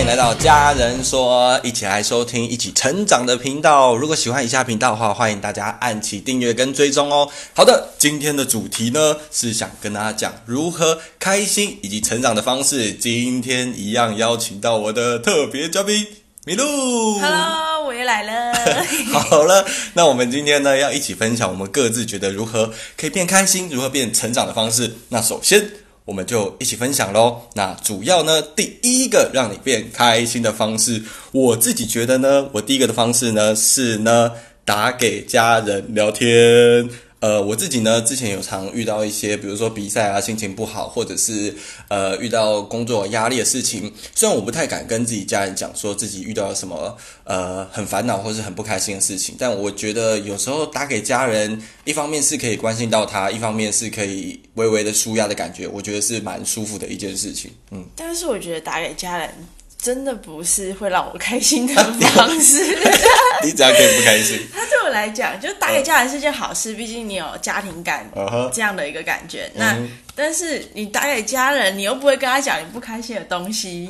[0.00, 3.94] 欢迎来到家人说，一起来收听一起成长的频道。
[3.94, 7.28] 如果喜欢以下频道的话，欢迎大家按起订阅跟追踪哦。
[7.52, 12.90] 好的，今天的主题呢是想跟大家讲如何开心以及成长的方式。
[12.94, 16.06] 今天一样邀请到我的特别嘉宾
[16.46, 17.18] 麋鹿。
[17.18, 18.54] Hello，我又来了。
[19.12, 24.96] 好了，那我们今天呢要一起分享我们各自觉得如何可以变开心、如何变成长的方式。
[25.10, 25.70] 那首先
[26.04, 27.42] 我们就一起分享喽。
[27.54, 34.32] 那主要呢，第一个让你变开心的方式，我自己觉得呢，我第一个的方式呢是呢
[34.64, 36.88] 打给家人聊天。
[37.20, 41.54] 呃，我自己呢，之前有常遇到一些，比如说比赛啊，心情不好，或者是
[41.88, 43.92] 呃遇到工作压力的事情。
[44.14, 57.50] 虽然我不太敢跟自己家人讲说自己遇到了什么呃很烦恼或是很不开心的事情，但我觉得有时候打给家人，一方面是可以关心到他，一方面是可以微微的舒压的感觉，我觉得是蛮舒服的一件事情。
[57.70, 59.30] 嗯，但是我觉得打给家人
[59.76, 61.74] 真的不是会让我开心的
[62.14, 62.64] 方式。
[63.44, 68.08] 你只要可以不开心， 他对我来讲，就打给家人是件好事，毕竟你有家庭感
[68.52, 69.50] 这样的一个感觉。
[69.54, 69.88] 那嗯
[70.22, 73.88] 但是你打给家人，你又不会跟他讲你不开心的东西。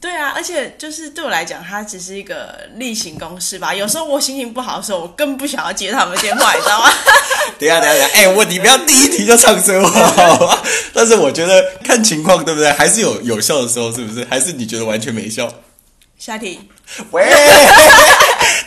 [0.00, 3.74] 对啊，而且就是对我来讲，它只是一个例行公事吧。
[3.74, 6.88] 有时候我心情不好的时候，我更不想要接他们的电话，你知道吗？
[7.58, 10.62] 等一下，等一下，等哎、我你不要第一题就唱歌好吧？
[10.94, 12.70] 但是我觉得看情况，对不对？
[12.70, 14.24] 还是有有效的时候，是不是？
[14.30, 15.52] 还是你觉得完全没效？
[16.16, 16.60] 下题，
[17.10, 17.24] 喂，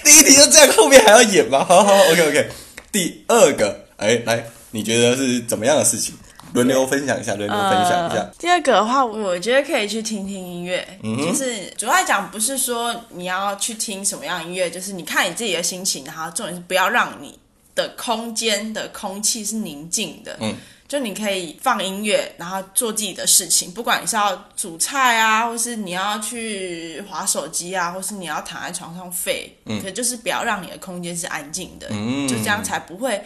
[0.03, 1.63] 第一题就这样，后面还要演吗？
[1.67, 2.49] 好好，OK OK。
[2.91, 6.13] 第二个，哎，来，你觉得是怎么样的事情？
[6.53, 8.17] 轮流分享一下，轮流分享一下。
[8.17, 8.31] 呃。
[8.37, 17.39] 第二个的话，我觉得可以去听听音乐，嗯就是主要来讲，不是说你要去听什么样的音乐，就是你看你自己的心情，然后重点是不要让你
[17.75, 20.37] 的空间的空气是宁静的。
[20.41, 20.55] 嗯。
[20.85, 33.19] 就你可以放音乐，然后做自己的事情，不管你是要煮菜啊，或是你要去划手机啊，或是你要躺在床上废，嗯，可就是不要让你的空间是安静的，嗯就这样才不会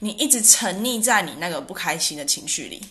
[0.00, 2.82] 你一直沉溺在你那个不开心的情绪里。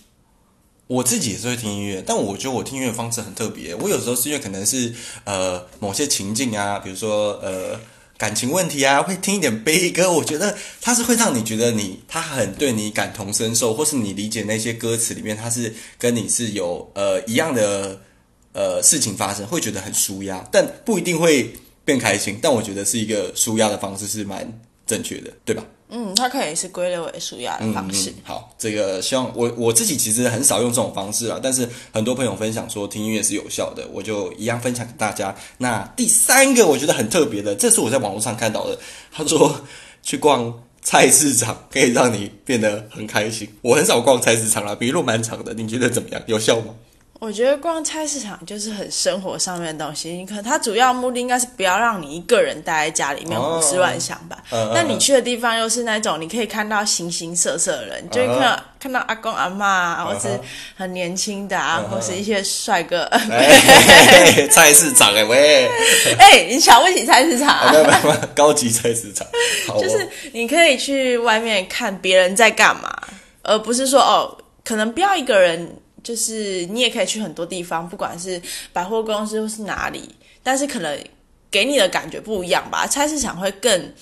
[0.88, 3.76] 我自己也是会听音乐，但我觉得我听音乐的方式很特别。
[3.76, 4.94] 我有时候是因为可能是
[5.26, 7.78] 呃某些情境啊，比如说呃
[8.22, 10.12] 感情问题啊，会听一点悲歌。
[10.12, 18.00] 我觉得它是会让你觉得你他很对你感同身受，或是你理解那些歌词里面，他是跟你是有呃一样的
[18.54, 21.52] 呃事情发生，会觉得很舒压，但不一定会
[21.84, 22.38] 变开心。
[22.40, 24.48] 但我觉得是一个舒压的方式是蛮
[24.86, 25.66] 正确的，对吧？
[25.92, 28.10] 嗯，它可以是归类为舒压的方式。
[28.10, 28.16] 嗯。
[28.24, 35.36] 好，这个希望我我自己其实很少用这种方式啊，但是很多朋友分享说听音乐是有效的，我就一样分享给大家。
[35.58, 38.80] 那第三个我觉得很特别的，这是我在网络上看到的，
[39.12, 39.54] 他说
[40.02, 43.48] 去逛菜市场可以让你变得很开心。
[43.62, 46.22] 我很少逛菜市场啦，比路蛮长的，你觉得怎么样？
[46.26, 46.74] 有效吗？
[47.22, 54.36] 我觉得逛菜市场就是很生活上面的东西，你可能它主要目的应该是不要让你一个人待在家里面哦胡思乱想吧。
[54.50, 60.30] 嗯嗯那你去的地方又是那种你可以看到形形色色的人，你就会看到、看到阿公阿妈啊，或是
[60.76, 63.04] 很年轻的啊，或是一些帅哥。
[63.04, 63.48] 哎，
[64.50, 65.70] 菜市场哎、喂，
[66.18, 67.70] 哎、你瞧不起菜市场、啊？
[67.72, 69.28] 没有没有，高级菜市场，
[69.70, 69.80] 哦。
[69.80, 72.92] 就是你可以去外面看别人在干嘛，
[73.44, 75.72] 而不是说哦，可能不要一个人，
[76.04, 78.42] 就是你也可以去很多地方，不管是
[78.74, 80.10] 百货公司或是哪里，
[80.44, 80.98] 但是可能
[81.50, 82.88] 给你的感觉不一样吧。
[82.88, 83.94] 菜市场会更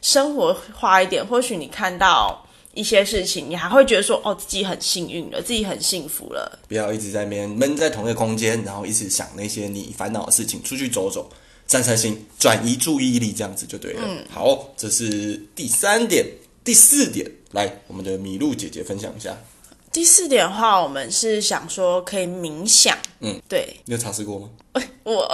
[0.00, 2.40] 生活化一点，或许你看到。
[2.76, 6.58] 一些事情，你还会觉得说，哦，自己很幸运了，自己很幸福了。
[6.66, 11.30] 不要一直在那边闷在同一个空间，然后一直想那些你烦恼的事情，出去走走，
[11.68, 14.00] 散散心，转移注意力，这样子就对了。
[14.04, 16.26] 嗯，好，这是第三点，
[16.64, 19.38] 第四点，来，我们的麋鹿姐姐分享一下，
[19.94, 22.98] 第四点的话，我们是想说可以冥想。
[23.24, 24.48] 嗯，对，你有尝试过吗？
[25.04, 25.28] 我，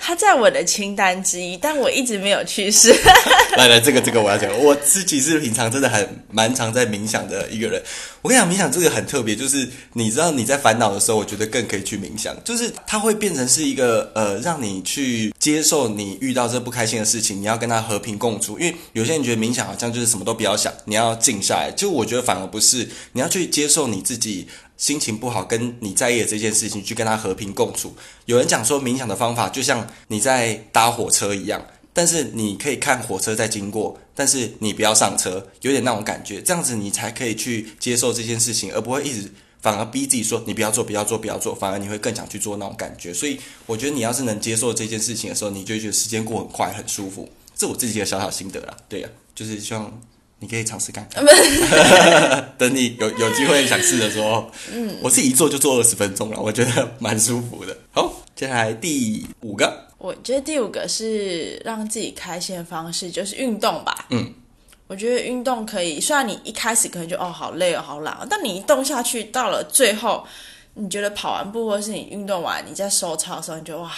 [0.00, 2.92] 他在我的清单之一，但我一直没有去试。
[3.56, 7.80] 来来，这个这个我要讲，我自己是平常真的很蛮常在冥想的一个人。
[8.20, 18.58] 我跟你讲，冥想这个很特别，就是你知道你在烦恼的时候，我觉得更可以去冥想，就是它会变成是一个呃，让你去接受你遇到这不开心的事情，你要跟它和平共处。
[18.58, 21.72] 因为有些人觉得冥想好像就是什么都不要想，你要静下来。
[21.76, 24.48] 就我觉得反而不是，你要去接受你自己。
[24.80, 27.94] 心情不好，跟你在意的这件事情去跟他和平共处。
[28.24, 31.62] 有人讲说，冥想的方法就像你在搭火车一样，
[31.92, 39.30] 但是你可以看火车在经过，但是你不要上车，有点那种感觉，这样子你才可以去接受这件事情，而不会一直
[39.60, 43.12] 反而逼自己说你不要做，不要做，不要做，反而你会更想去做那种感觉。
[43.12, 47.28] 所以我觉得你要是能接受这件事情的时候，你就觉得时间过很快，很舒服。
[47.54, 50.00] 这我自己的小小心得啦，对呀、就是希望
[50.40, 51.24] 你可以尝试看看。
[52.58, 57.76] 等你有有机会想试的时候，嗯，我自己一坐就坐二十分钟了，我觉得蛮舒服的。
[57.92, 64.06] 好，接下来第五个，我觉得第五个是让自己开心的方式，就是运动吧。
[64.10, 64.32] 嗯，
[64.86, 70.26] 我觉得运动可以，虽然你一开始可能就哦好累哦好懒哦，但你一动下去，到了最后，
[70.74, 73.90] 你觉得跑完步或是你运动完，你在收操的时候，你就哇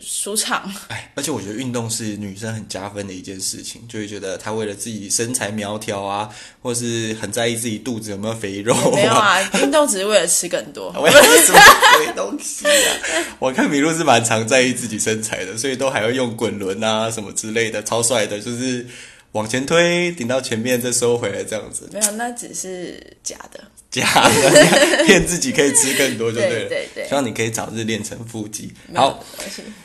[0.00, 0.72] 舒畅。
[0.88, 6.28] 哎，而且我觉得运动是女生很加分的一件事情，就会觉得她为了自己身材苗条啊，
[6.62, 10.90] 或是很在意自己肚子有没有肥肉、没有啊，运动只是为了吃更多。
[11.00, 11.60] 为了什么
[11.96, 12.96] 鬼东西啊？
[13.38, 18.86] 我看米露是蛮常在意自己身材的，所以都还会用滚轮啊什么之类的，超帅的，就是
[19.32, 21.88] 往前推，顶到前面再收回来这样子。
[21.92, 23.64] 没有，那只是假的。
[23.90, 26.68] 假的，骗自己可以吃更多就对了。
[26.68, 28.70] 对对对希望你可以早日练成腹肌。
[28.94, 29.24] 好，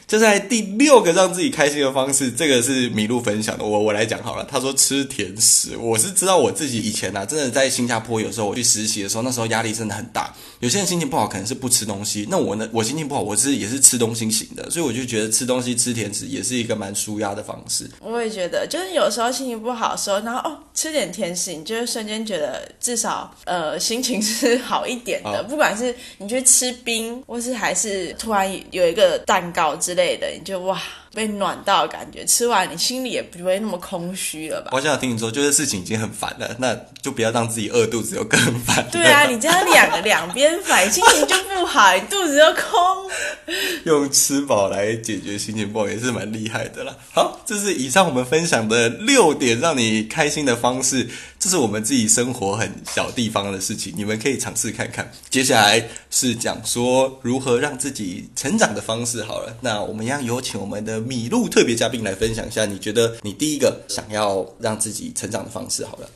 [0.06, 4.46] 就在第六个让自己开心的方式，这个是麋鹿分享的，我我来讲好了。
[4.50, 10.34] 他说吃甜食，我是知道我自己以前啊，真的在新加坡有时候我去实习的时候，那时候压力真的很大。
[10.60, 17.90] 有些人心情不好，可能是不吃东西，那我呢，我心情不好，我是也是吃东西型的，所以我就觉得吃东西吃甜食也是一个蛮舒压的方式。
[18.00, 25.44] 我也觉得，就是有时候心情不好的时候，然后哦吃点甜食，你就会瞬间觉得至少呃心情是好一点的。
[25.44, 30.82] 不管是你去吃冰，或是还是突然有一个蛋糕之类的，你就哇
[31.14, 34.72] 被暖到的感觉，吃完你心里也不会那么空虚了吧？
[34.74, 38.84] 我想听你说，就是事情已经很烦了，那就不要让自己饿肚子又更烦。
[38.92, 43.12] 对啊，你这样两个两边反，心情就不好，你肚子又空。
[43.86, 46.96] 用吃饱来解决心情不好也是蛮厉害的啦。
[47.14, 51.08] 好，这是以上我们分享的六点让你开心的方式，
[51.44, 55.12] 这是我们自己生活很小地方的事情，你们可以尝试看看。
[55.30, 59.22] 接下来是讲说如何让自己成长的方式。
[59.22, 65.84] 好了，那我们要有请我们的米露特别嘉宾来分享一下，你觉得你第一个想要让自己成长的方式？
[65.84, 66.10] 好了，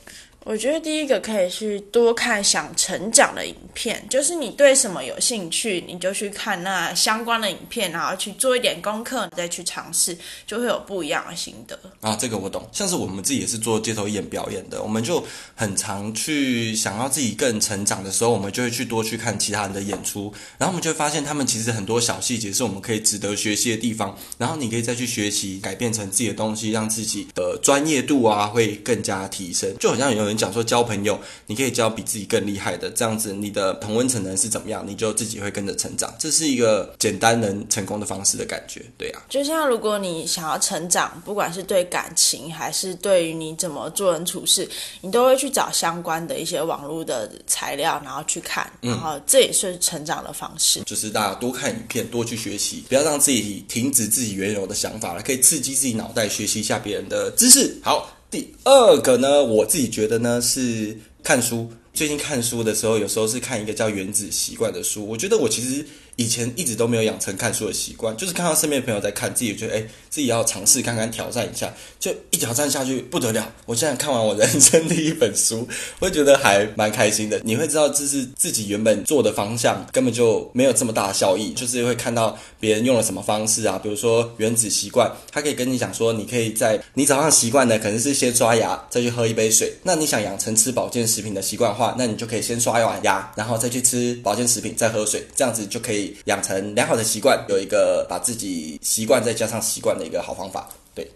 [0.48, 10.16] 我觉得第一个可以去多看想成长的影片，就是你对什么有兴趣，你就去看那相关的影片，然后去做一点功课，你再去尝试，
[10.46, 11.78] 就会有不一样的心得。
[12.00, 12.66] 啊，这个我懂。
[12.72, 15.22] 像是我们自己也是做街头艺人表演的，我们就
[15.54, 29.76] 很常去想要自己更成长的时候，我们就会去多去看其他人的演出，然后我们就会发现他们其实很多小细节是我们可以值得学习的地方，然后你可以再去学习，改变成自己的东西，让自己的专业度啊会更加提升。
[29.78, 36.14] 就好像有人讲说，交朋友你可以交比自己更厉害的，这样子你的同温层人是怎么样，你就自己会跟着成长。
[36.18, 39.22] 这是一个简单能成功的方式的感觉，对啊。
[39.28, 44.68] 就像如果你想要成长，不管是对感情还是对于你怎么做人处事，
[45.00, 50.80] 你都会去找相关的一些网络的材料，然后去看，然后这也是成长的方式。
[50.86, 57.76] 就是大家多看影片，多去学习，不要让自己停止自己原有的想法了，可以刺激自己脑袋，学习一下别人的知识。
[57.82, 61.70] 好，第二个呢，我自己觉得呢是看书。
[61.94, 65.06] 最近看书的时候，有时候是看一个叫《原子习惯》的书。
[65.06, 65.84] 我觉得我其实
[66.18, 69.80] 以前一直都没有养成看书的习惯，就是看到身边朋友在看，自己觉得哎，
[70.10, 71.72] 自己要尝试看看，挑战一下。
[72.00, 75.66] 就一挑战下去不得了，我现在看完我人生第一本书，
[76.00, 77.40] 我会觉得还蛮开心的。
[77.44, 89.72] 你会知道，这是自己原本做的方向根本就没有这么大的效益，就是会看到别人用了什么方式啊，比如说原子习惯，他可以跟你讲说，你可以在你早上习惯的可能是先刷牙，再去喝一杯水。
[89.84, 100.68] 那你想养成吃保健食品的习惯的话，那你就可以先刷完牙，然后再去吃保健食品，再喝水，这样子就可以养成良好的习惯，有一个把自己习惯再加上习惯的一个好方法。
[100.94, 101.10] 对，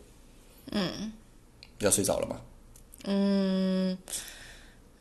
[0.73, 1.13] 嗯，
[1.79, 2.37] 要睡着了吗？
[3.05, 3.99] 嗯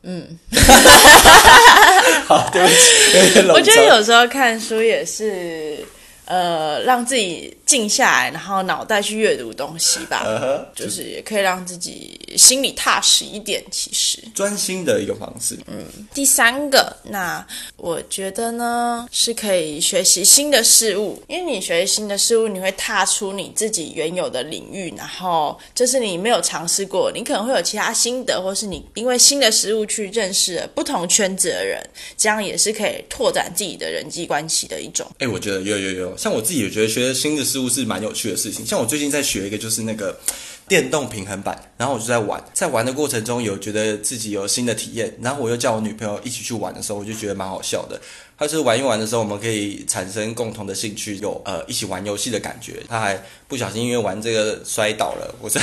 [0.02, 0.38] 嗯，
[2.26, 5.86] 好，对不起，我觉得有时候看书也是，
[6.24, 10.26] 呃，让自己静下来，然后脑袋去阅读东西吧，
[10.74, 13.64] 就是也可以让自己心里踏实一点。
[13.70, 15.56] 其实，专心的一个方式。
[15.66, 17.46] 嗯第三个，那
[17.78, 31.82] 我觉得呢是可以学习新的事物，因为你学习新的事物，你会踏出你自己原有的领域，然后这是你没有尝试过，你可能会有其他心得，或是你因为新的事物去认识了不同圈子的人，
[32.18, 35.10] 这样也是可以拓展自己的人际关系的一种。
[35.20, 38.66] 哎、我觉得有有有，像我自己也觉得学新的事物都是蛮有趣的事情。
[38.66, 40.18] 像我最近在学一个，就是那个
[40.66, 48.00] 电动平衡板，然后我就在玩，在玩的过程中有觉得自己有新的体验，然后我又叫我女朋友一起去玩的时候，我就觉得蛮好笑的。
[48.38, 52.82] 他是玩一玩的时候，我们可以产生共同的兴趣，有呃一起玩游戏的感觉。
[52.88, 55.60] 他还不小心因为玩这个摔倒了，我在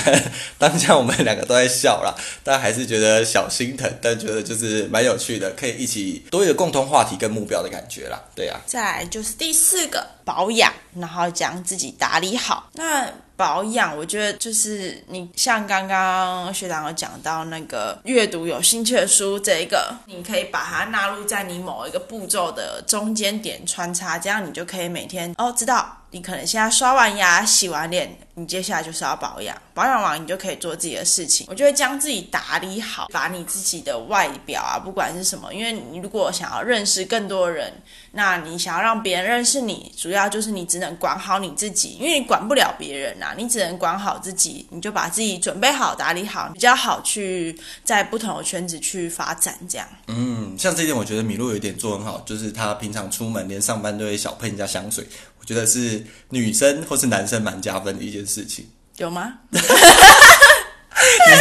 [0.57, 8.23] 当下我们两个都在笑啦，但还是觉得小心疼，但觉得就是蛮有趣的，可以一起多一个共同话题跟目标的感觉啦。
[8.33, 12.69] 对啊，再来就是第四个保养，然后将自己打理好。
[12.73, 29.55] 那保养，我觉得就是你像刚刚学长有讲到那个阅读有兴趣的书，这一个你可以把它纳入在你某一个步骤的中间点穿插，这样你就可以每天哦知道你可能现在刷完牙、洗完脸，你接下来就是要保养。
[29.73, 31.45] 保养完，你就可以做自己的事情。
[31.49, 37.71] 我觉得将自己打理好，把你自己的外表啊，不管是什么，因为你如果想要认识更多人，
[38.11, 44.67] 那你想要让别人认识你，主要就是你只能管好你自己，因为你管不了别人啊，你只能管好自己。
[44.71, 49.55] 你就把自己准备好、打理好，比较好去在不同的圈子去发展。
[49.69, 55.07] 这样，嗯，像这一点，我觉得米露有一点做很好，就是他平常出门连上班都会小喷一下香水。
[55.49, 58.69] 我觉得是女生或是男生蛮加分的一件事情。
[58.97, 59.33] 有吗？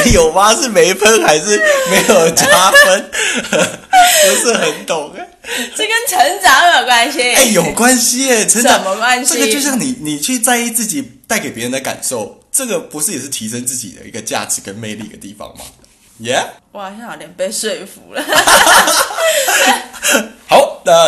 [0.06, 0.54] 你有吗？
[0.54, 1.58] 是没分还是
[1.90, 3.10] 没有加分？
[3.52, 5.28] 不是很懂哎。
[5.76, 7.20] 这跟成长有关系？
[7.20, 9.34] 哎，有关系哎，成长什么关系？
[9.34, 15.64] 这个就像你，你去在意自己带给别人的感受，这个不是也是提升自己的一个价值跟魅力的地方吗
[16.18, 18.24] ？Yeah，我好像有点被说服了。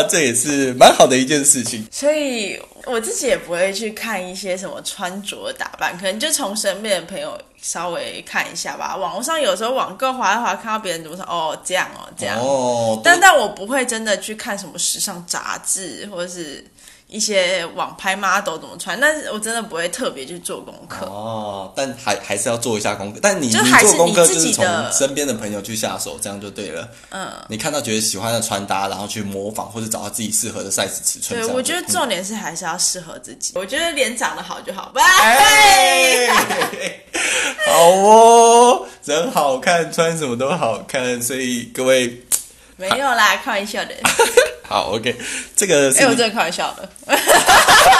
[0.08, 1.86] 这也是蛮好的一件事情。
[1.90, 8.96] 所以我自己也不会去看一些什么穿着打扮，可能就从身边的朋友稍微看一下吧。
[8.96, 12.38] 网络上有时候网购滑一滑，看到别人怎么说，哦，这样哦，这样。
[12.38, 16.64] 哦，但但我不会真的去看什么时尚杂志，或者是。
[17.10, 21.72] 一些网拍 model 怎么穿，但是我真的不会特别去做功课哦。
[21.74, 23.18] 但还还是要做一下功课。
[23.20, 26.88] 但你你做功课就是从身边的朋友去下手，这样就对了。
[27.10, 31.40] 嗯，你看到觉得喜欢的穿搭，然后去模仿或者找到自己适合的 size 尺寸。
[31.40, 33.52] 对，我觉得重点是还是要适合自己。
[33.56, 34.92] 我觉得脸长得好就好。
[34.94, 36.28] 拜。
[37.66, 42.22] 好哦，人好看，穿什么都好看，所以各位
[42.80, 43.94] 没有啦，开玩笑的。
[44.66, 45.14] 好，OK，
[45.54, 46.88] 这个哎，我真的开玩笑的，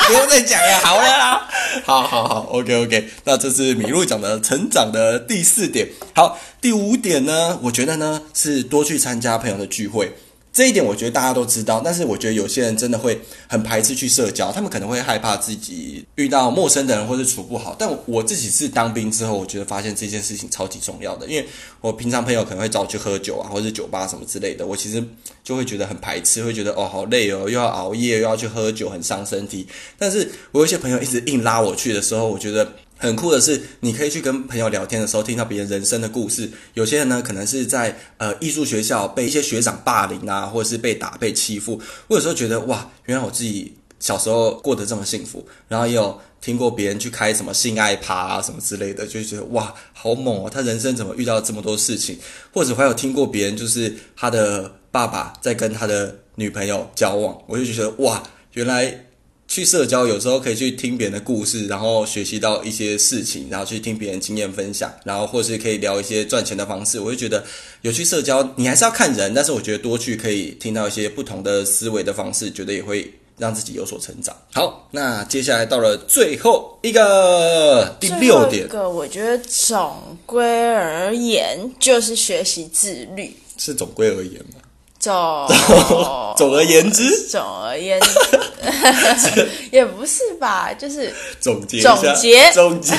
[0.06, 1.48] 不用再讲了，好了啦，
[1.84, 10.16] 好好好，OK，OK，那这是米露讲的成长的第四点，好，第五点呢，我觉得呢是多去参加朋友的聚会。
[10.52, 17.76] 这一点我觉得大家都知道，但是我觉得有些人真的会很排斥去社交，他们可能会害怕自己遇到陌生的人或是处不好。
[17.78, 21.46] 但我自己是当兵之后，我觉得发现这件事情超级重要的，因为
[21.80, 25.02] 我平常朋友可能会找我去喝酒啊，或者酒吧什么之类的，我其实
[25.44, 29.66] 就会觉得很排斥，会觉得哦好累哦，又要熬夜又要去喝酒，很伤身体。
[29.96, 32.72] 但是我有些朋友一直硬拉我去的时候，我觉得。
[33.00, 36.50] 很酷的是，你可以去跟朋友聊天的时候，听到别人人生的故事。
[36.74, 41.80] 有些人呢，可能是在呃艺术学校被一些学长霸凌啊，或者是被打、被欺负。
[42.08, 45.48] 我有时候觉得，哇，原来我自己小时候过得这么幸福。
[45.66, 50.50] 然后也有听过别人去开什么性爱趴啊什么之类的，就觉得哇，好猛哦！
[50.52, 52.18] 他人生怎么遇到这么多事情？
[52.52, 59.06] 或者还有听过别人，就是他的爸爸在跟他的女朋友交往，我就觉得哇，原来。
[59.50, 67.00] 去社交有时候可以去听别人的故事，然后学习到一些事情，然后去听别人经验分享，然后或是可以聊一些赚钱的方式。
[67.00, 67.44] 我就觉得
[67.82, 74.36] 有去社交，你还是要看人，但是我觉得多去可以听到一些不同的思维的方式，觉得也会让自己有所成长。
[74.52, 84.59] 好，那接下来到了最后一个第六点，个我觉得总归而言就是学习自律，是总归而言吗？
[85.00, 85.48] 总
[86.36, 90.72] 总而言之， 总而言之，也不是吧？
[90.74, 92.94] 就是总结总结总结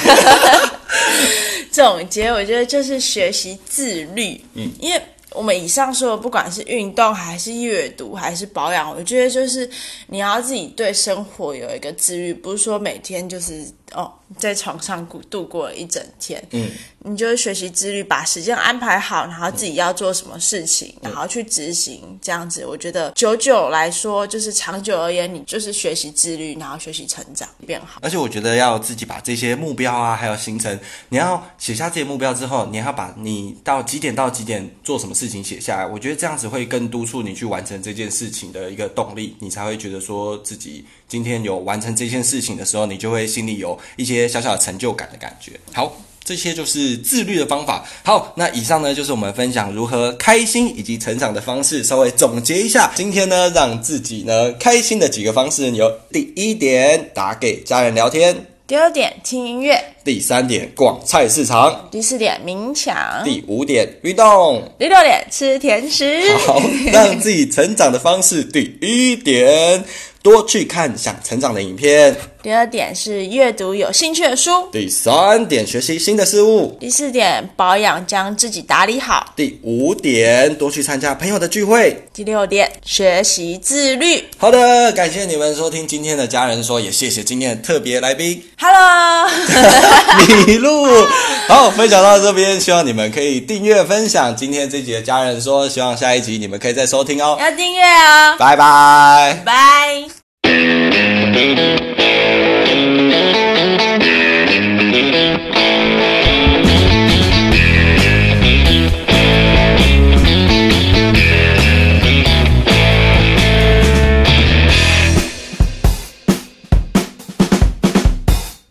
[1.71, 4.43] 总结，我觉得就是学习自律。
[4.55, 9.69] 嗯，因为我们以上说的，不管是运动还是阅读还是保养，我觉得就是
[10.07, 14.11] 你要自己对生活有一个自律，不是说每天就是哦。
[14.37, 16.69] 在床上度度过了一整天，嗯，
[16.99, 27.99] 你就是学习自律，把时间安排好，然后自己要做什么事情，然后去执行，这样子，我觉得久久来说，就是长久而言，你就是学习自律，然后学习成长，变好。
[28.01, 30.79] 而且我觉得要自己把这些目标啊，还有行程，
[31.09, 44.21] 你要写下这些目标之后，你还要把你到几点到几点做什么事情写下来，我觉得这样子会更督促你去完成这件事情的一个动力，你才会觉得说自己今天有完成这件事情的时候，你就会心里有一些。
[44.31, 45.51] 小小的成就感的感觉。
[45.73, 47.83] 好，这些就是自律的方法。
[48.03, 51.83] 好，那以上呢就是我们分享如何开心以及成长的方式。
[51.83, 58.33] 稍微总结一下，今天呢让自己呢开心的几个方式有：第一点，打给家人聊天；
[58.65, 62.95] 第二点，听音乐；第三点，逛菜市场；第四点，冥想；
[63.25, 66.21] 第五点，运动；第六点，吃甜食。
[66.37, 66.61] 好，
[66.93, 69.83] 让自己成长的方式，第一点。
[70.23, 72.15] 多去看想成长的影片。
[72.43, 74.67] 第二点是阅读有兴趣的书。
[74.71, 76.75] 第三点学习新的事物。
[76.79, 79.33] 第四点保养将自己打理好。
[79.35, 81.95] 第五点多去参加朋友的聚会。
[82.13, 84.23] 第六点学习自律。
[84.37, 88.43] 好的，感谢你们收听今天的家人说，也谢谢今天的特别来宾。
[88.59, 89.29] Hello，
[90.47, 91.07] 米露。
[91.51, 97.37] 好分享到这边希望你们可以订阅分享今天这集的家人说希望下一集你们可以再收听哦。
[97.39, 98.35] 要订阅哦。
[98.39, 99.43] 拜拜。
[99.45, 100.05] 拜。